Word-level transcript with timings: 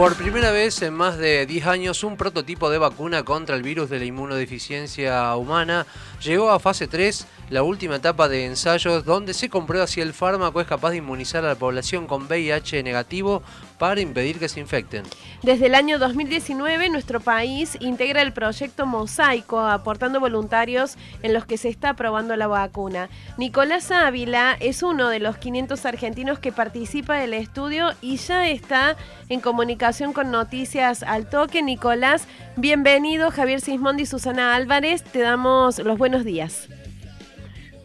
Por 0.00 0.16
primera 0.16 0.50
vez 0.50 0.80
en 0.80 0.94
más 0.94 1.18
de 1.18 1.44
10 1.44 1.66
años, 1.66 2.04
un 2.04 2.16
prototipo 2.16 2.70
de 2.70 2.78
vacuna 2.78 3.22
contra 3.22 3.54
el 3.54 3.62
virus 3.62 3.90
de 3.90 3.98
la 3.98 4.06
inmunodeficiencia 4.06 5.36
humana 5.36 5.86
llegó 6.22 6.50
a 6.50 6.58
fase 6.58 6.88
3, 6.88 7.26
la 7.50 7.62
última 7.62 7.96
etapa 7.96 8.26
de 8.26 8.46
ensayos 8.46 9.04
donde 9.04 9.34
se 9.34 9.50
comprueba 9.50 9.86
si 9.86 10.00
el 10.00 10.14
fármaco 10.14 10.62
es 10.62 10.66
capaz 10.66 10.92
de 10.92 10.96
inmunizar 10.96 11.44
a 11.44 11.48
la 11.48 11.54
población 11.54 12.06
con 12.06 12.28
VIH 12.28 12.82
negativo 12.82 13.42
para 13.80 14.02
impedir 14.02 14.38
que 14.38 14.50
se 14.50 14.60
infecten. 14.60 15.04
Desde 15.42 15.66
el 15.66 15.74
año 15.74 15.98
2019, 15.98 16.90
nuestro 16.90 17.18
país 17.18 17.78
integra 17.80 18.20
el 18.20 18.34
proyecto 18.34 18.84
Mosaico, 18.84 19.58
aportando 19.58 20.20
voluntarios 20.20 20.96
en 21.22 21.32
los 21.32 21.46
que 21.46 21.56
se 21.56 21.70
está 21.70 21.94
probando 21.94 22.36
la 22.36 22.46
vacuna. 22.46 23.08
Nicolás 23.38 23.90
Ávila 23.90 24.54
es 24.60 24.82
uno 24.82 25.08
de 25.08 25.18
los 25.18 25.38
500 25.38 25.86
argentinos 25.86 26.38
que 26.38 26.52
participa 26.52 27.14
del 27.14 27.32
estudio 27.32 27.88
y 28.02 28.18
ya 28.18 28.50
está 28.50 28.98
en 29.30 29.40
comunicación 29.40 30.12
con 30.12 30.30
Noticias 30.30 31.02
al 31.02 31.30
Toque. 31.30 31.62
Nicolás, 31.62 32.28
bienvenido. 32.56 33.30
Javier 33.30 33.62
Sismondi 33.62 34.02
y 34.02 34.06
Susana 34.06 34.54
Álvarez, 34.56 35.02
te 35.04 35.20
damos 35.20 35.78
los 35.78 35.96
buenos 35.96 36.26
días. 36.26 36.68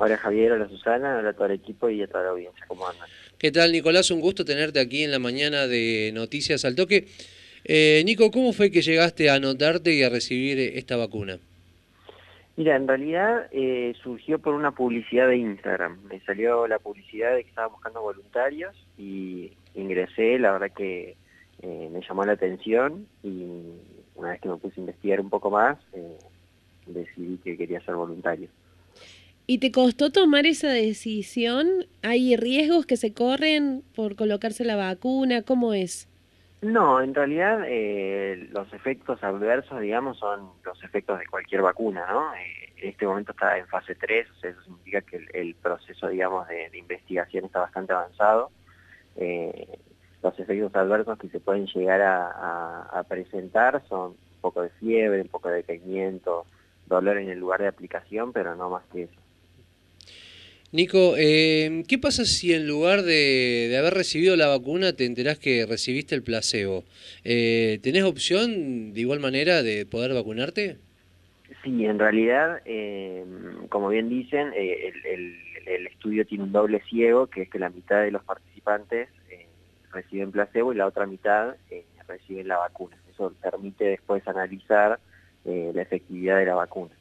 Hola 0.06 0.18
Javier, 0.18 0.52
hola 0.52 0.70
Susana, 0.70 1.18
hola 1.18 1.32
a 1.32 1.34
todo 1.34 1.48
el 1.48 1.54
equipo 1.54 1.90
y 1.90 2.04
a 2.04 2.08
toda 2.08 2.26
la 2.26 2.30
audiencia. 2.30 2.64
¿Cómo 2.68 2.88
andan? 2.88 3.08
¿Qué 3.40 3.52
tal, 3.52 3.72
Nicolás? 3.72 4.12
Un 4.12 4.22
gusto 4.22 4.46
tenerte 4.46 4.80
aquí 4.80 5.04
en 5.04 5.10
la 5.10 5.18
mañana 5.18 5.66
de 5.66 6.12
Noticias 6.14 6.64
al 6.64 6.76
Toque. 6.76 7.08
Eh, 7.64 8.04
Nico, 8.06 8.30
¿cómo 8.30 8.54
fue 8.54 8.70
que 8.70 8.84
llegaste 8.84 9.32
a 9.32 9.34
anotarte 9.34 9.96
y 9.96 10.04
a 10.04 10.10
recibir 10.10 10.60
esta 10.60 10.96
vacuna? 10.96 11.40
Mira, 12.56 12.76
en 12.76 12.88
realidad 12.88 13.48
eh, 13.52 13.96
surgió 14.04 14.38
por 14.38 14.54
una 14.54 14.70
publicidad 14.70 15.28
de 15.28 15.38
Instagram. 15.38 15.98
Me 16.04 16.20
salió 16.20 16.68
la 16.68 16.78
publicidad 16.78 17.34
de 17.34 17.42
que 17.42 17.50
estaba 17.50 17.70
buscando 17.70 18.04
voluntarios 18.04 18.76
y 19.00 19.54
ingresé, 19.74 20.38
la 20.38 20.52
verdad 20.52 20.72
que 20.78 21.16
eh, 21.64 21.90
me 21.92 22.02
llamó 22.08 22.24
la 22.26 22.34
atención 22.34 23.08
y 23.24 23.44
una 24.14 24.30
vez 24.34 24.40
que 24.40 24.50
me 24.50 24.58
puse 24.58 24.76
a 24.80 24.82
investigar 24.82 25.20
un 25.20 25.32
poco 25.32 25.50
más, 25.50 25.80
decidí 26.86 27.38
que 27.38 27.58
quería 27.58 27.82
ser 27.82 27.96
voluntario. 27.96 28.50
¿Y 29.48 29.60
te 29.60 29.72
costó 29.72 30.12
tomar 30.12 30.48
esa 30.48 30.70
decisión? 30.70 31.68
¿Hay 32.02 32.36
riesgos 32.36 32.88
que 32.88 32.98
se 32.98 33.14
corren 33.14 33.84
por 33.96 34.16
colocarse 34.16 34.66
la 34.66 34.76
vacuna? 34.76 35.44
¿Cómo 35.44 35.74
es? 35.76 36.10
No, 36.62 37.00
en 37.00 37.14
realidad 37.14 37.62
eh, 37.68 38.50
los 38.52 38.74
efectos 38.74 39.24
adversos, 39.24 39.80
digamos, 39.82 40.18
son 40.18 40.50
los 40.64 40.84
efectos 40.84 41.20
de 41.20 41.28
cualquier 41.28 41.62
vacuna, 41.62 42.08
¿no? 42.12 42.34
Eh, 42.34 42.74
en 42.78 42.90
este 42.90 43.06
momento 43.06 43.34
está 43.34 43.56
en 43.60 43.68
fase 43.68 43.94
3, 43.94 44.28
o 44.32 44.40
sea, 44.40 44.50
eso 44.50 44.62
significa 44.64 45.02
que 45.02 45.24
el, 45.34 45.54
proceso, 45.56 46.08
digamos, 46.08 46.48
de, 46.48 46.76
investigación 46.76 47.46
está 47.46 47.60
bastante 47.60 47.94
avanzado. 47.94 48.50
Eh, 49.16 49.78
los 50.24 50.40
efectos 50.40 50.74
adversos 50.76 51.20
que 51.20 51.30
se 51.30 51.40
pueden 51.40 51.68
llegar 51.68 52.02
a, 52.02 53.06
presentar 53.08 53.84
son 53.88 54.12
un 54.12 54.42
poco 54.42 54.64
de 54.64 54.70
fiebre, 54.72 55.22
un 55.22 55.28
poco 55.28 55.50
de 55.50 55.58
decaimiento, 55.58 56.48
dolor 56.88 57.20
en 57.20 57.30
el 57.30 57.38
lugar 57.38 57.62
de 57.62 57.68
aplicación, 57.68 58.34
pero 58.34 58.56
no 58.56 58.72
más 58.72 58.84
que 58.92 59.04
eso. 59.04 59.25
Nico, 60.76 61.14
eh, 61.18 61.86
¿qué 61.88 61.98
pasa 61.98 62.26
si 62.26 62.54
en 62.54 62.68
lugar 62.68 63.04
de, 63.04 63.74
haber 63.80 63.94
recibido 63.94 64.36
la 64.36 64.48
vacuna 64.48 64.92
te 64.92 65.06
enterás 65.06 65.40
que 65.40 65.66
recibiste 65.66 66.16
el 66.16 66.22
placebo? 66.22 66.84
Eh, 67.24 67.80
¿Tenés 67.82 68.04
opción 68.04 68.94
de 68.94 69.00
igual 69.00 69.22
manera 69.22 69.64
de 69.64 69.86
poder 69.86 70.14
vacunarte? 70.14 70.76
Sí, 71.64 71.86
en 71.86 71.98
realidad, 71.98 72.60
eh, 72.66 73.24
como 73.70 73.88
bien 73.88 74.10
dicen, 74.10 74.52
eh, 74.54 74.92
el, 75.66 75.88
estudio 75.88 76.26
tiene 76.26 76.44
un 76.44 76.52
doble 76.52 76.82
ciego, 76.90 77.28
que 77.28 77.44
es 77.44 77.50
que 77.50 77.58
la 77.58 77.70
mitad 77.70 78.02
de 78.02 78.12
los 78.12 78.26
participantes 78.26 79.08
reciben 79.94 80.34
placebo 80.34 80.74
y 80.74 80.76
la 80.76 80.88
otra 80.88 81.06
mitad 81.06 81.56
reciben 82.06 82.50
la 82.50 82.58
vacuna. 82.58 82.98
Eso 83.14 83.34
permite 83.42 83.86
después 83.86 84.28
analizar 84.28 85.00
la 85.46 85.82
efectividad 85.82 86.38
de 86.38 86.46
la 86.48 86.56
vacuna. 86.56 86.92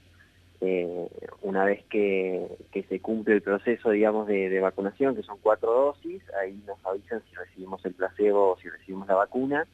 Eh, 0.66 1.08
una 1.42 1.64
vez 1.64 1.84
que, 1.90 2.48
se 2.72 3.00
cumple 3.00 3.34
el 3.34 3.42
proceso, 3.42 3.90
digamos, 3.90 4.26
de, 4.26 4.60
vacunación, 4.60 5.14
que 5.14 5.22
son 5.22 5.38
cuatro 5.42 5.70
dosis, 5.70 6.22
ahí 6.40 6.58
nos 6.66 6.78
avisan 6.86 7.22
si 7.28 7.36
recibimos 7.36 7.84
el 7.84 7.92
placebo 7.92 8.52
o 8.52 8.58
si 8.58 8.70
recibimos 8.70 9.06
la 9.06 9.14
vacuna, 9.14 9.66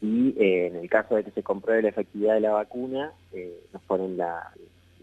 y 0.00 0.34
eh, 0.38 0.68
en 0.68 0.76
el 0.76 0.88
caso 0.88 1.16
de 1.16 1.24
que 1.24 1.32
se 1.32 1.42
compruebe 1.42 1.82
la 1.82 1.88
efectividad 1.88 2.34
de 2.34 2.40
la 2.40 2.52
vacuna, 2.52 3.12
eh, 3.32 3.58
nos 3.72 3.82
ponen 3.82 4.16
la, 4.16 4.52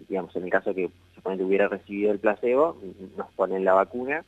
digamos, 0.07 0.33
en 0.37 0.45
el 0.45 0.49
caso 0.49 0.73
de 0.73 0.87
que 0.87 0.91
se 1.21 1.43
hubiera 1.43 1.67
recibido 1.67 2.11
el 2.11 2.19
placebo, 2.19 2.77
nos 3.17 3.29
ponen 3.33 3.65
la 3.65 3.73
vacuna, 3.73 4.23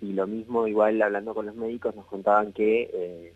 y 0.00 0.12
lo 0.14 0.26
mismo, 0.26 0.66
igual 0.66 1.00
hablando 1.00 1.34
con 1.34 1.46
los 1.46 1.54
médicos, 1.54 1.94
nos 1.94 2.06
contaban 2.06 2.52
que 2.52 3.32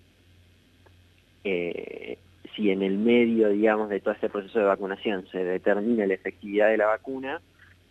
si 2.56 2.70
en 2.70 2.82
el 2.82 2.98
medio, 2.98 3.50
digamos, 3.50 3.90
de 3.90 4.00
todo 4.00 4.14
este 4.14 4.30
proceso 4.30 4.58
de 4.58 4.64
vacunación 4.64 5.28
se 5.30 5.44
determina 5.44 6.06
la 6.06 6.14
efectividad 6.14 6.68
de 6.68 6.78
la 6.78 6.86
vacuna, 6.86 7.40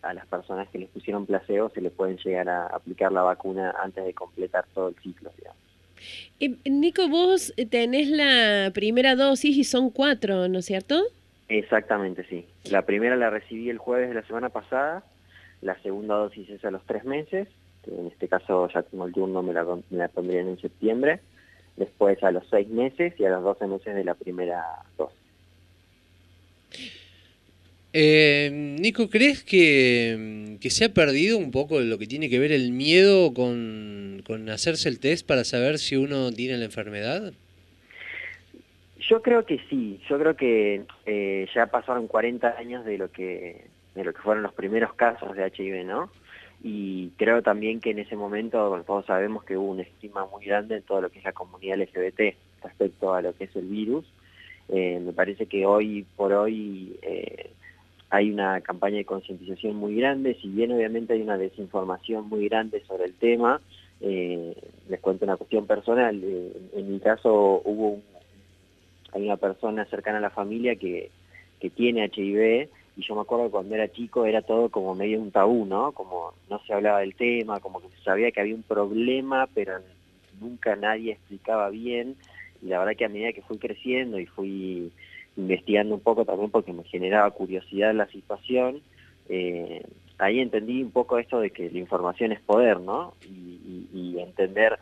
a 0.02 0.14
las 0.14 0.26
personas 0.28 0.68
que 0.70 0.80
les 0.80 0.90
pusieron 0.90 1.26
placebo 1.26 1.70
se 1.70 1.82
les 1.82 1.92
pueden 1.92 2.18
llegar 2.18 2.48
a 2.50 2.68
aplicar 2.68 3.12
la 3.12 3.24
vacuna 3.24 3.74
antes 3.82 4.06
de 4.06 4.14
completar 4.14 4.66
todo 4.74 4.90
el 4.90 4.96
ciclo, 4.96 5.32
digamos. 5.38 5.58
Eh, 6.40 6.56
Nico, 6.70 7.08
vos 7.08 7.54
tenés 7.72 8.10
la 8.10 8.72
primera 8.74 9.16
dosis 9.16 9.58
y 9.58 9.64
son 9.64 9.90
cuatro, 9.90 10.48
¿no 10.48 10.60
es 10.60 10.66
cierto? 10.66 11.02
Exactamente, 11.48 12.24
sí. 12.26 12.46
La 12.70 12.84
primera 12.84 13.16
la 13.16 13.30
recibí 13.30 13.70
el 13.70 13.78
jueves 13.78 14.10
de 14.10 14.16
la 14.16 14.28
semana 14.28 14.50
pasada, 14.50 15.04
la 15.62 15.76
segunda 15.82 16.16
dosis 16.16 16.50
es 16.50 16.64
a 16.66 16.72
los 16.72 16.84
tres 16.86 17.04
meses, 17.06 17.48
que 17.84 17.92
en 17.92 18.08
este 18.08 18.28
caso 18.28 18.68
ya 18.70 18.84
tengo 18.84 19.06
el 19.06 19.14
turno, 19.14 19.42
me 19.42 19.54
la, 19.54 19.64
me 19.64 19.98
la 19.98 20.08
pondrían 20.08 20.50
en 20.50 20.60
septiembre, 20.60 21.20
después 21.78 22.22
a 22.24 22.32
los 22.32 22.48
seis 22.50 22.68
meses 22.70 23.14
y 23.18 23.26
a 23.26 23.30
los 23.30 23.44
doce 23.44 23.68
meses 23.68 23.96
de 23.96 24.04
la 24.04 24.16
primera 24.16 24.64
dosis. 24.98 25.18
Eh, 27.98 28.50
Nico, 28.52 29.10
¿crees 29.10 29.42
que, 29.44 30.58
que, 30.60 30.70
se 30.70 30.84
ha 30.84 30.94
perdido 30.94 31.38
un 31.38 31.52
poco 31.52 31.80
lo 31.80 31.98
que 31.98 32.08
tiene 32.08 32.30
que 32.30 32.40
ver 32.40 32.52
el 32.52 32.74
miedo 32.74 33.34
con, 33.34 34.22
con 34.28 34.50
hacerse 34.50 34.90
el 34.90 35.00
test 35.00 35.26
para 35.26 35.46
saber 35.46 35.78
si 35.78 35.96
uno 35.96 36.30
tiene 36.34 36.58
la 36.58 36.66
enfermedad? 36.66 37.32
Yo 39.00 39.22
creo 39.22 39.46
que 39.46 39.62
sí, 39.70 40.02
yo 40.10 40.20
creo 40.20 40.36
que 40.36 40.84
eh, 41.06 41.48
ya 41.56 41.68
pasaron 41.68 42.08
40 42.08 42.58
años 42.58 42.84
de 42.84 42.98
lo 42.98 43.12
que 43.12 43.68
de 43.94 44.04
lo 44.04 44.14
que 44.14 44.22
fueron 44.22 44.44
los 44.44 44.54
primeros 44.54 44.94
casos 44.96 45.34
de 45.38 45.48
HIV, 45.48 45.86
¿no? 45.86 46.12
Y 46.68 47.10
creo 47.18 47.44
también 47.44 47.80
que 47.80 47.92
en 47.92 48.00
ese 48.00 48.16
momento 48.16 48.84
todos 48.88 49.06
sabemos 49.06 49.44
que 49.44 49.56
hubo 49.56 49.70
un 49.70 49.82
estima 49.82 50.26
muy 50.26 50.46
grande 50.46 50.78
en 50.78 50.82
todo 50.82 51.00
lo 51.00 51.12
que 51.12 51.20
es 51.20 51.26
la 51.26 51.32
comunidad 51.32 51.78
LGBT 51.78 52.36
respecto 52.64 53.14
a 53.14 53.22
lo 53.22 53.36
que 53.36 53.44
es 53.44 53.56
el 53.56 53.68
virus. 53.68 54.04
Eh, 54.70 55.00
me 55.00 55.14
parece 55.14 55.46
que 55.46 55.64
hoy 55.68 56.08
por 56.16 56.34
hoy 56.34 56.98
eh, 57.04 57.52
hay 58.10 58.32
una 58.32 58.62
campaña 58.62 58.98
de 58.98 59.06
concientización 59.06 59.76
muy 59.76 59.96
grande, 59.96 60.40
si 60.42 60.48
bien 60.48 60.72
obviamente 60.72 61.14
hay 61.14 61.22
una 61.22 61.38
desinformación 61.38 62.28
muy 62.30 62.50
grande 62.50 62.82
sobre 62.88 63.06
el 63.06 63.14
tema, 63.14 63.62
eh, 64.02 64.56
les 64.90 65.00
cuento 65.02 65.24
una 65.24 65.38
cuestión 65.38 65.68
personal, 65.68 66.20
en 66.20 66.92
mi 66.92 67.00
caso 67.00 67.62
hubo 67.64 68.00
hay 69.12 69.22
una 69.22 69.38
persona 69.38 69.86
cercana 69.86 70.18
a 70.18 70.22
la 70.22 70.32
familia 70.32 70.78
que, 70.78 71.12
que 71.60 71.70
tiene 71.70 72.10
HIV 72.12 72.70
y 72.98 73.04
yo 73.04 73.16
me 73.16 73.22
acuerdo 73.22 73.46
que 73.46 73.52
cuando 73.52 73.76
era 73.76 73.92
chico 73.92 74.26
era 74.26 74.42
todo 74.42 74.70
como 74.70 74.96
medio 74.96 75.20
un 75.20 75.32
tabú, 75.32 75.66
¿no? 75.66 75.92
Como 75.92 76.34
no 76.50 76.60
se 76.66 76.74
hablaba 76.74 77.00
del 77.00 77.16
tema, 77.16 77.60
como 77.60 77.82
que 77.82 77.90
se 77.90 78.04
sabía 78.04 78.32
que 78.32 78.40
había 78.40 78.56
un 78.56 78.64
problema, 78.64 79.48
pero 79.54 79.80
nunca 80.40 80.76
nadie 80.76 81.14
explicaba 81.14 81.70
bien, 81.70 82.16
y 82.62 82.68
la 82.68 82.80
verdad 82.80 82.96
que 82.98 83.06
a 83.06 83.10
medida 83.10 83.34
que 83.34 83.42
fui 83.42 83.58
creciendo 83.58 84.20
y 84.20 84.26
fui 84.26 84.92
investigando 85.38 85.96
un 85.96 86.02
poco 86.02 86.26
también 86.26 86.50
porque 86.50 86.74
me 86.74 86.84
generaba 86.84 87.30
curiosidad 87.32 87.94
la 87.94 88.08
situación, 88.08 88.82
eh, 89.28 89.84
ahí 90.18 90.40
entendí 90.40 90.82
un 90.82 90.92
poco 90.92 91.18
esto 91.18 91.40
de 91.40 91.50
que 91.50 91.70
la 91.70 91.80
información 91.80 92.32
es 92.32 92.40
poder, 92.42 92.80
¿no? 92.80 93.14
Y, 93.24 93.56
entender 94.18 94.80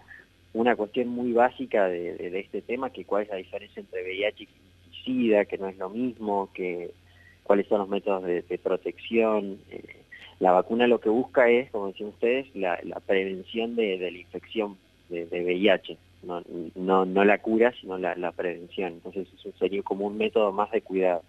una 0.53 0.75
cuestión 0.75 1.09
muy 1.09 1.33
básica 1.33 1.87
de, 1.87 2.39
este 2.39 2.61
tema, 2.61 2.91
que 2.91 3.03
cuál 3.03 3.23
es 3.23 3.29
la 3.29 3.35
diferencia 3.35 3.79
entre 3.79 4.03
VIH 4.03 4.43
y 4.43 5.03
SIDA, 5.03 5.45
que 5.45 5.57
no 5.57 5.67
es 5.67 5.77
lo 5.77 5.89
mismo, 5.89 6.49
que 6.53 6.91
cuáles 7.43 7.67
son 7.67 7.79
los 7.79 7.89
métodos 7.89 8.23
de, 8.23 8.59
protección. 8.61 9.59
Eh, 9.69 9.83
la 10.39 10.51
vacuna 10.51 10.87
lo 10.87 10.99
que 10.99 11.09
busca 11.09 11.49
es, 11.49 11.69
como 11.71 11.87
decían 11.87 12.09
ustedes, 12.09 12.47
la, 12.55 12.77
prevención 13.05 13.75
de, 13.75 13.97
la 13.99 14.17
infección 14.17 14.77
de, 15.09 15.25
VIH, 15.25 15.97
no, 16.75 17.05
no, 17.05 17.25
la 17.25 17.37
cura, 17.37 17.73
sino 17.79 17.97
la, 17.97 18.31
prevención. 18.31 18.93
Entonces 18.93 19.27
eso 19.37 19.51
sería 19.59 19.81
como 19.83 20.07
un 20.07 20.17
método 20.17 20.51
más 20.51 20.71
de 20.71 20.81
cuidado. 20.81 21.23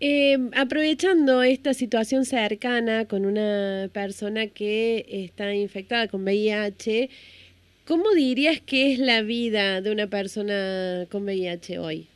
Eh, 0.00 0.38
aprovechando 0.56 1.42
esta 1.42 1.74
situación 1.74 2.24
cercana 2.24 3.06
con 3.06 3.26
una 3.26 3.88
persona 3.92 4.46
que 4.46 5.04
está 5.08 5.52
infectada 5.52 6.06
con 6.06 6.22
VIH, 6.22 7.08
¿Cómo 7.88 8.10
dirías 8.10 8.60
que 8.60 8.92
es 8.92 8.98
la 8.98 9.22
vida 9.22 9.80
de 9.80 9.90
una 9.90 10.08
persona 10.08 11.06
con 11.10 11.24
VIH 11.24 11.78
hoy? 11.78 12.06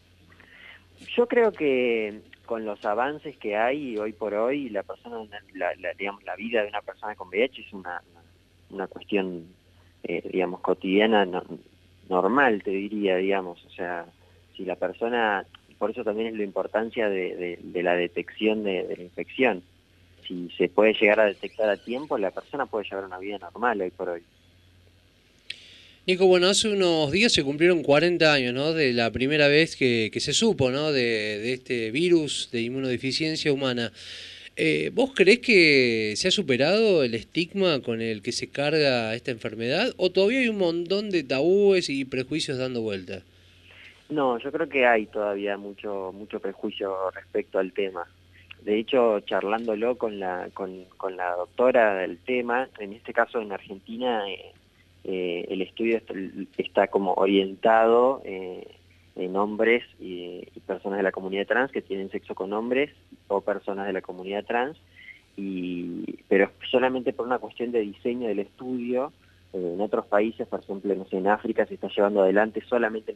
Yo 1.16 1.26
creo 1.26 1.50
que 1.50 2.20
con 2.52 2.66
los 2.66 2.84
avances 2.84 3.34
que 3.38 3.56
hay 3.56 3.96
hoy 3.96 4.12
por 4.12 4.34
hoy, 4.34 4.68
la 4.68 4.82
persona, 4.82 5.16
la, 5.54 5.72
digamos, 5.96 6.22
la 6.24 6.36
vida 6.36 6.60
de 6.60 6.68
una 6.68 6.82
persona 6.82 7.14
con 7.14 7.28
VIH 7.28 7.62
es 7.62 7.72
una, 7.72 8.02
una 8.68 8.86
cuestión, 8.88 9.46
eh, 10.02 10.20
digamos, 10.30 10.60
cotidiana, 10.60 11.26
normal, 12.10 12.62
te 12.62 12.72
diría, 12.72 13.16
digamos. 13.16 13.64
O 13.64 13.70
sea, 13.70 14.04
si 14.54 14.66
la 14.66 14.76
persona, 14.76 15.46
por 15.78 15.92
eso 15.92 16.04
también 16.04 16.28
es 16.28 16.34
la 16.34 16.44
importancia 16.44 17.08
de, 17.08 17.58
la 17.72 17.94
detección 17.94 18.64
de, 18.64 18.96
la 18.98 19.02
infección. 19.02 19.62
Si 20.28 20.50
se 20.50 20.68
puede 20.68 20.92
llegar 20.92 21.20
a 21.20 21.24
detectar 21.24 21.70
a 21.70 21.78
tiempo, 21.78 22.18
la 22.18 22.32
persona 22.32 22.66
puede 22.66 22.84
llevar 22.84 23.06
una 23.06 23.18
vida 23.18 23.38
normal 23.38 23.80
hoy 23.80 23.92
por 23.92 24.10
hoy. 24.10 24.22
Nico, 26.04 26.26
bueno, 26.26 26.48
hace 26.48 26.68
unos 26.68 27.12
días 27.12 27.32
se 27.32 27.44
cumplieron 27.44 27.84
40 27.84 28.32
años, 28.32 28.52
¿no? 28.52 28.72
De 28.72 28.92
la 28.92 29.12
primera 29.12 29.46
vez 29.46 29.76
que, 29.76 30.10
se 30.18 30.32
supo, 30.32 30.72
¿no? 30.72 30.90
De, 30.90 31.52
este 31.52 31.92
virus 31.92 32.50
de 32.50 32.62
inmunodeficiencia 32.62 33.52
humana. 33.52 33.92
Eh, 34.56 34.90
¿Vos 34.92 35.12
creés 35.14 35.38
que 35.38 36.14
se 36.16 36.26
ha 36.26 36.30
superado 36.32 37.04
el 37.04 37.14
estigma 37.14 37.80
con 37.82 38.00
el 38.00 38.20
que 38.20 38.32
se 38.32 38.50
carga 38.50 39.14
esta 39.14 39.30
enfermedad 39.30 39.94
o 39.96 40.10
todavía 40.10 40.40
hay 40.40 40.48
un 40.48 40.58
montón 40.58 41.08
de 41.08 41.22
tabúes 41.22 41.88
y 41.88 42.04
prejuicios 42.04 42.58
dando 42.58 42.82
vuelta? 42.82 43.22
No, 44.10 44.38
yo 44.40 44.50
creo 44.50 44.68
que 44.68 44.84
hay 44.84 45.06
todavía 45.06 45.56
mucho 45.56 46.12
mucho 46.12 46.40
prejuicio 46.40 47.12
respecto 47.12 47.60
al 47.60 47.72
tema. 47.72 48.08
De 48.62 48.76
hecho, 48.76 49.20
charlándolo 49.20 49.96
con 49.96 50.18
la 50.18 50.48
con, 50.52 50.84
con 50.96 51.16
la 51.16 51.30
doctora 51.36 51.94
del 51.94 52.18
tema, 52.18 52.68
en 52.80 52.92
este 52.92 53.12
caso 53.12 53.40
en 53.40 53.52
Argentina 53.52 54.28
eh, 54.28 54.52
eh, 55.04 55.46
el 55.48 55.62
estudio 55.62 56.00
está, 56.56 56.86
como 56.86 57.14
orientado 57.14 58.22
eh, 58.24 58.66
en 59.16 59.36
hombres 59.36 59.82
y, 59.98 60.46
personas 60.66 60.98
de 60.98 61.02
la 61.02 61.12
comunidad 61.12 61.46
trans 61.46 61.72
que 61.72 61.82
tienen 61.82 62.10
sexo 62.10 62.34
con 62.34 62.52
hombres 62.52 62.90
o 63.28 63.40
personas 63.40 63.86
de 63.86 63.92
la 63.92 64.00
comunidad 64.00 64.44
trans, 64.44 64.78
pero 66.28 66.50
solamente 66.70 67.12
por 67.12 67.26
una 67.26 67.38
cuestión 67.38 67.72
de 67.72 67.80
diseño 67.80 68.28
del 68.28 68.38
estudio. 68.38 69.12
En 69.52 69.80
otros 69.82 70.06
países, 70.06 70.48
por 70.48 70.60
ejemplo, 70.60 70.94
en 71.10 71.26
África 71.26 71.66
se 71.66 71.74
está 71.74 71.88
llevando 71.88 72.22
adelante 72.22 72.62
solamente 72.66 73.14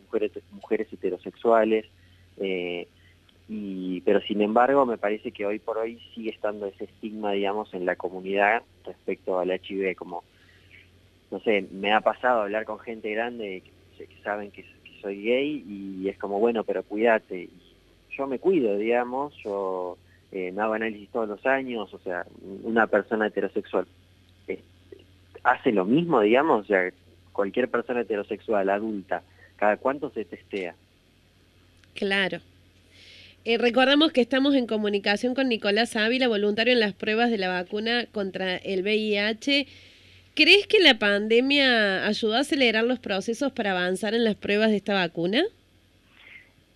mujeres, 0.52 0.92
heterosexuales, 0.92 1.86
eh, 2.38 2.86
pero 4.04 4.20
sin 4.20 4.42
embargo 4.42 4.84
me 4.84 4.98
parece 4.98 5.30
que 5.30 5.46
hoy 5.46 5.58
por 5.58 5.78
hoy 5.78 5.98
sigue 6.14 6.30
estando 6.30 6.66
ese 6.66 6.84
estigma, 6.84 7.32
digamos, 7.32 7.72
en 7.72 7.86
la 7.86 7.96
comunidad 7.96 8.62
respecto 8.84 9.38
al 9.38 9.50
HIV, 9.50 9.94
como, 9.96 10.24
no 11.30 11.40
sé, 11.40 11.66
me 11.70 11.92
ha 11.92 12.00
pasado 12.00 12.42
hablar 12.42 12.64
con 12.64 12.78
gente 12.78 13.10
grande 13.10 13.62
que, 13.96 14.08
saben 14.22 14.50
que, 14.50 14.64
soy 15.02 15.22
gay 15.22 15.64
y 15.68 16.08
es 16.08 16.18
como, 16.18 16.40
bueno, 16.40 16.64
pero 16.64 16.82
cuídate. 16.82 17.48
yo 18.16 18.26
me 18.26 18.38
cuido, 18.38 18.76
digamos, 18.76 19.34
yo 19.44 19.98
eh, 20.32 20.50
me 20.52 20.62
hago 20.62 20.72
análisis 20.72 21.10
todos 21.10 21.28
los 21.28 21.44
años, 21.46 21.92
o 21.92 21.98
sea, 21.98 22.26
una 22.64 22.86
persona 22.86 23.26
heterosexual 23.26 23.86
hace 25.46 25.70
lo 25.70 25.84
mismo, 25.84 26.20
digamos, 26.20 26.66
cualquier 27.32 27.70
persona 27.70 28.00
heterosexual, 28.00 28.68
adulta, 28.68 29.22
¿cada 29.56 29.76
cuánto 29.76 30.10
se 30.10 30.24
testea? 30.24 30.74
Claro. 31.94 32.40
Eh, 33.44 33.56
recordamos 33.58 34.10
que 34.10 34.20
estamos 34.20 34.56
en 34.56 34.66
comunicación 34.66 35.36
con 35.36 35.48
Nicolás 35.48 35.94
Ávila, 35.94 36.26
voluntario 36.26 36.72
en 36.72 36.80
las 36.80 36.94
pruebas 36.94 37.30
de 37.30 37.38
la 37.38 37.48
vacuna 37.48 38.06
contra 38.10 38.56
el 38.56 38.82
VIH. 38.82 39.68
¿Crees 40.36 40.66
que 40.66 40.80
la 40.80 40.98
pandemia 40.98 42.06
ayudó 42.06 42.34
a 42.34 42.40
acelerar 42.40 42.84
los 42.84 42.98
procesos 42.98 43.52
para 43.52 43.70
avanzar 43.70 44.12
en 44.12 44.22
las 44.22 44.34
pruebas 44.34 44.68
de 44.68 44.76
esta 44.76 44.92
vacuna? 44.92 45.42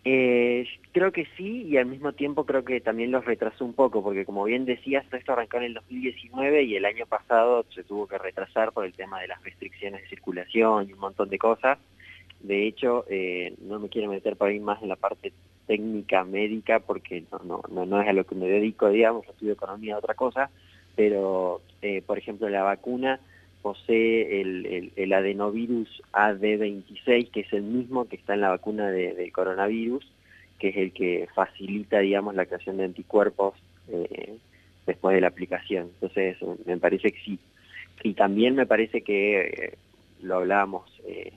Eh, 0.03 0.67
creo 0.93 1.13
que 1.13 1.27
sí 1.37 1.65
y 1.69 1.77
al 1.77 1.85
mismo 1.85 2.15
tiempo 2.15 2.47
creo 2.47 2.65
que 2.65 2.81
también 2.81 3.11
los 3.11 3.23
retrasó 3.23 3.67
un 3.67 3.75
poco 3.75 4.03
porque 4.03 4.25
como 4.25 4.45
bien 4.45 4.65
decías 4.65 5.05
esto 5.13 5.33
arrancó 5.33 5.59
en 5.59 5.65
el 5.65 5.75
2019 5.75 6.63
y 6.63 6.77
el 6.77 6.87
año 6.87 7.05
pasado 7.05 7.67
se 7.75 7.85
tuvo 7.85 8.07
que 8.07 8.17
retrasar 8.17 8.73
por 8.73 8.87
el 8.87 8.95
tema 8.95 9.21
de 9.21 9.29
las 9.29 9.43
restricciones 9.45 10.01
de 10.01 10.09
circulación 10.09 10.89
y 10.89 10.95
un 10.95 11.01
montón 11.01 11.29
de 11.29 11.37
cosas. 11.37 11.79
De 12.41 12.67
hecho, 12.67 13.05
eh, 13.11 13.53
no 13.61 13.79
me 13.79 13.91
quiero 13.91 14.09
meter 14.09 14.37
por 14.37 14.49
ahí 14.49 14.59
más 14.59 14.81
en 14.83 14.89
la 14.89 14.97
parte 14.97 15.35
técnica 15.67 16.25
médica 16.25 16.81
porque 16.81 17.25
no, 17.31 17.63
no, 17.71 17.85
no, 17.85 18.01
es 18.01 18.09
a 18.09 18.15
lo 18.15 18.25
que 18.25 18.37
me 18.37 18.47
dedico, 18.47 18.89
digamos, 18.89 19.29
estudio 19.29 19.53
economía, 19.53 19.99
otra 19.99 20.15
cosa, 20.15 20.49
pero 20.97 21.61
eh, 21.83 22.01
por 22.07 22.17
ejemplo 22.17 22.49
la 22.49 22.63
vacuna 22.63 23.21
posee 23.63 24.41
el, 24.41 25.13
adenovirus 25.13 26.03
AD26, 26.13 27.31
que 27.31 27.41
es 27.41 27.53
el 27.53 27.63
mismo 27.63 28.09
que 28.09 28.17
está 28.17 28.35
en 28.35 28.41
la 28.41 28.51
vacuna 28.51 28.91
del 28.91 29.33
coronavirus, 29.33 30.05
que 30.59 30.69
es 30.69 30.77
el 30.77 30.93
que 30.93 31.29
facilita, 31.35 31.99
digamos, 31.99 32.35
la 32.35 32.47
creación 32.47 32.79
de 32.79 32.85
anticuerpos 32.85 33.55
eh, 33.89 34.37
después 34.87 35.15
de 35.15 35.21
la 35.21 35.29
aplicación. 35.29 35.91
Entonces, 35.95 36.37
me 36.67 36.79
parece 36.79 37.11
que 37.11 37.21
sí. 37.21 37.39
Y 38.03 38.15
también 38.15 38.55
me 38.55 38.67
parece 38.67 39.03
que, 39.03 39.41
eh, 39.41 39.75
lo 40.23 40.37
hablábamos 40.37 40.91
eh, 41.07 41.33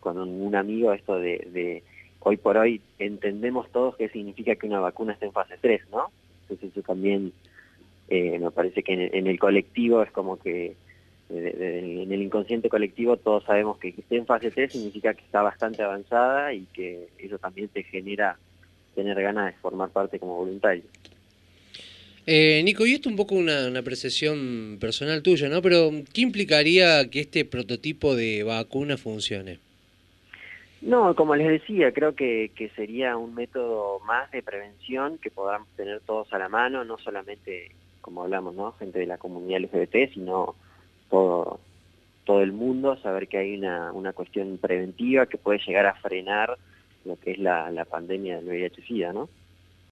con 0.00 0.18
un, 0.18 0.54
amigo, 0.54 0.92
esto 0.92 1.18
de, 1.18 1.82
hoy 2.20 2.36
por 2.36 2.56
hoy 2.56 2.80
entendemos 2.98 3.70
todos 3.70 3.96
qué 3.96 4.08
significa 4.08 4.54
que 4.56 4.66
una 4.66 4.80
vacuna 4.80 5.12
esté 5.12 5.26
en 5.26 5.32
fase 5.32 5.56
3, 5.60 5.82
¿no? 5.90 6.10
Entonces 6.42 6.70
eso 6.70 6.82
también 6.82 7.32
me 8.10 8.50
parece 8.52 8.82
que 8.82 9.10
en 9.12 9.26
el 9.26 9.38
colectivo 9.38 10.02
es 10.02 10.10
como 10.12 10.38
que 10.38 10.76
en 11.30 12.10
el 12.10 12.22
inconsciente 12.22 12.68
colectivo 12.68 13.16
todos 13.16 13.44
sabemos 13.44 13.78
que 13.78 13.92
que 13.92 14.00
esté 14.00 14.16
en 14.16 14.26
fase 14.26 14.50
3 14.50 14.72
significa 14.72 15.12
que 15.14 15.24
está 15.24 15.42
bastante 15.42 15.82
avanzada 15.82 16.52
y 16.54 16.66
que 16.72 17.08
eso 17.18 17.38
también 17.38 17.68
te 17.68 17.82
genera 17.82 18.38
tener 18.94 19.20
ganas 19.20 19.52
de 19.52 19.60
formar 19.60 19.90
parte 19.90 20.18
como 20.18 20.36
voluntario. 20.36 20.84
Eh, 22.26 22.62
Nico, 22.62 22.84
y 22.84 22.92
esto 22.92 23.08
un 23.08 23.16
poco 23.16 23.34
una, 23.34 23.68
una 23.68 23.82
percepción 23.82 24.76
personal 24.80 25.22
tuya, 25.22 25.48
¿no? 25.48 25.62
Pero 25.62 25.90
¿qué 26.12 26.20
implicaría 26.20 27.08
que 27.08 27.20
este 27.20 27.44
prototipo 27.44 28.14
de 28.14 28.42
vacuna 28.42 28.98
funcione? 28.98 29.60
No, 30.82 31.14
como 31.14 31.34
les 31.34 31.48
decía, 31.48 31.92
creo 31.92 32.14
que, 32.14 32.50
que 32.54 32.68
sería 32.70 33.16
un 33.16 33.34
método 33.34 34.00
más 34.00 34.30
de 34.30 34.42
prevención 34.42 35.18
que 35.18 35.30
podamos 35.30 35.68
tener 35.76 36.00
todos 36.00 36.32
a 36.32 36.38
la 36.38 36.48
mano, 36.48 36.84
no 36.84 36.98
solamente, 36.98 37.70
como 38.00 38.22
hablamos, 38.22 38.54
¿no? 38.54 38.72
Gente 38.72 38.98
de 38.98 39.06
la 39.06 39.18
comunidad 39.18 39.60
LGBT, 39.60 40.12
sino 40.12 40.54
todo, 41.10 41.60
todo 42.24 42.42
el 42.42 42.52
mundo, 42.52 42.96
saber 42.98 43.28
que 43.28 43.38
hay 43.38 43.56
una, 43.56 43.92
una 43.92 44.12
cuestión 44.12 44.58
preventiva 44.58 45.26
que 45.26 45.38
puede 45.38 45.60
llegar 45.66 45.86
a 45.86 45.94
frenar 45.94 46.56
lo 47.04 47.16
que 47.16 47.32
es 47.32 47.38
la, 47.38 47.70
la 47.70 47.84
pandemia 47.84 48.36
del 48.36 48.48
VIH-Sida, 48.48 49.12
¿no? 49.12 49.28